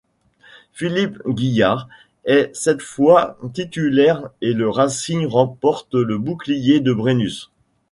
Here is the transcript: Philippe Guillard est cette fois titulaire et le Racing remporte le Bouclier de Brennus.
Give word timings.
Philippe 0.73 1.19
Guillard 1.27 1.87
est 2.25 2.49
cette 2.55 2.81
fois 2.81 3.37
titulaire 3.53 4.31
et 4.41 4.53
le 4.53 4.67
Racing 4.67 5.27
remporte 5.27 5.93
le 5.93 6.17
Bouclier 6.17 6.79
de 6.79 6.91
Brennus. 6.91 7.51